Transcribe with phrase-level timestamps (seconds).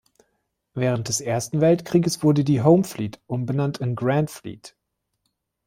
[0.73, 4.75] Während des Ersten Weltkrieges wurde die "Home Fleet" umbenannt in "Grand Fleet".